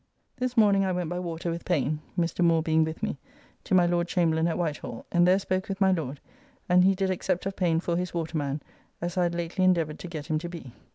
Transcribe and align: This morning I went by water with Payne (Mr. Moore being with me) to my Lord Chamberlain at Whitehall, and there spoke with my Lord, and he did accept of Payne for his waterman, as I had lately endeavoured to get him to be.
This 0.37 0.57
morning 0.57 0.83
I 0.83 0.91
went 0.91 1.11
by 1.11 1.19
water 1.19 1.51
with 1.51 1.63
Payne 1.63 1.99
(Mr. 2.17 2.43
Moore 2.43 2.63
being 2.63 2.83
with 2.83 3.03
me) 3.03 3.19
to 3.65 3.75
my 3.75 3.85
Lord 3.85 4.07
Chamberlain 4.07 4.47
at 4.47 4.57
Whitehall, 4.57 5.05
and 5.11 5.27
there 5.27 5.37
spoke 5.37 5.69
with 5.69 5.79
my 5.79 5.91
Lord, 5.91 6.19
and 6.67 6.83
he 6.83 6.95
did 6.95 7.11
accept 7.11 7.45
of 7.45 7.55
Payne 7.55 7.79
for 7.79 7.95
his 7.97 8.11
waterman, 8.11 8.63
as 8.99 9.15
I 9.15 9.21
had 9.21 9.35
lately 9.35 9.63
endeavoured 9.63 9.99
to 9.99 10.07
get 10.07 10.25
him 10.25 10.39
to 10.39 10.49
be. 10.49 10.73